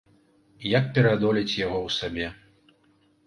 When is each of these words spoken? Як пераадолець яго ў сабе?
Як 0.79 0.85
пераадолець 0.95 1.57
яго 1.65 1.77
ў 1.87 1.89
сабе? 1.97 2.27